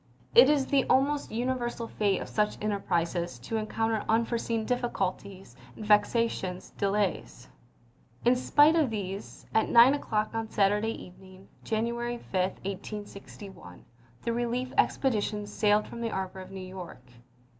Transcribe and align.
It 0.33 0.49
is 0.49 0.65
the 0.65 0.83
almost 0.85 1.29
universal 1.31 1.87
fate 1.87 2.21
of 2.23 2.27
such 2.27 2.57
enterprises 2.59 3.37
to 3.37 3.57
encounter 3.57 4.03
unforeseen 4.09 4.65
difficulties 4.65 5.55
and 5.75 5.85
vexatious 5.85 6.71
delays. 6.71 7.47
In 8.25 8.35
spite 8.35 8.75
of 8.75 8.89
these, 8.89 9.45
at 9.53 9.69
9 9.69 9.93
o'clock 9.93 10.33
on 10.33 10.49
Sat 10.49 10.71
urday 10.71 10.95
evening, 10.95 11.49
January 11.63 12.17
5, 12.17 12.33
1861, 12.33 13.85
the 14.23 14.33
relief 14.33 14.73
expedi 14.75 15.21
tion 15.21 15.45
sailed 15.45 15.85
from 15.87 16.01
the 16.01 16.09
harbor 16.09 16.39
of 16.39 16.49
New 16.49 16.61
York. 16.65 17.05